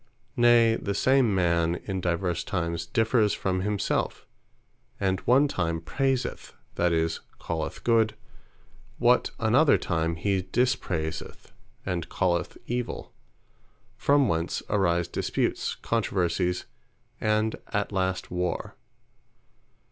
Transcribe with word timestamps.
Nay, 0.35 0.77
the 0.77 0.95
same 0.95 1.35
man, 1.35 1.75
in 1.85 2.01
divers 2.01 2.43
times, 2.43 2.87
differs 2.87 3.35
from 3.35 3.61
himselfe; 3.61 4.25
and 4.99 5.19
one 5.27 5.47
time 5.47 5.79
praiseth, 5.79 6.55
that 6.73 6.91
is, 6.91 7.19
calleth 7.39 7.83
Good, 7.83 8.15
what 8.97 9.29
another 9.37 9.77
time 9.77 10.15
he 10.15 10.41
dispraiseth, 10.41 11.51
and 11.85 12.09
calleth 12.09 12.57
Evil: 12.65 13.13
From 13.95 14.27
whence 14.27 14.63
arise 14.71 15.07
Disputes, 15.07 15.75
Controversies, 15.75 16.65
and 17.19 17.57
at 17.67 17.91
last 17.91 18.31
War. 18.31 18.73